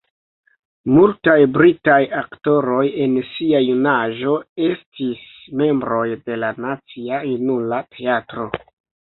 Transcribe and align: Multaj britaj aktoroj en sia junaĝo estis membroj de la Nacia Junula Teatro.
Multaj 0.93 1.33
britaj 1.57 1.97
aktoroj 2.21 2.85
en 3.03 3.13
sia 3.33 3.61
junaĝo 3.65 4.33
estis 4.69 5.29
membroj 5.63 6.03
de 6.25 6.41
la 6.47 6.51
Nacia 6.67 7.23
Junula 7.29 7.85
Teatro. 7.95 8.51